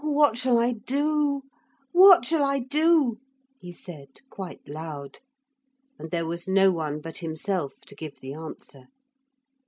[0.03, 1.43] 'Oh, what shall I do?
[1.91, 3.19] What shall I do?'
[3.59, 5.19] he said, quite loud.
[5.99, 8.87] And there was no one but himself to give the answer.